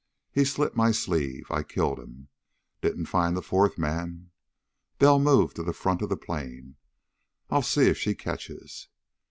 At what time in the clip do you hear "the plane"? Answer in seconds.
6.09-6.77